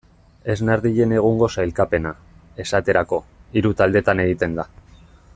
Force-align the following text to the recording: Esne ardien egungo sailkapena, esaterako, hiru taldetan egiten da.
Esne 0.53 0.71
ardien 0.75 1.11
egungo 1.17 1.49
sailkapena, 1.57 2.13
esaterako, 2.65 3.19
hiru 3.61 3.73
taldetan 3.83 4.25
egiten 4.27 4.57
da. 4.61 4.67